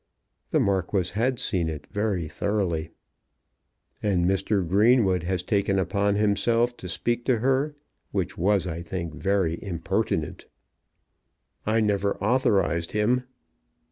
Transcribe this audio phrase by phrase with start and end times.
[0.49, 2.89] The Marquis had seen it very thoroughly.
[4.01, 4.67] "And Mr.
[4.67, 7.75] Greenwood has taken upon himself to speak to her,
[8.11, 10.47] which was, I think, very impertinent."
[11.67, 13.25] "I never authorized him."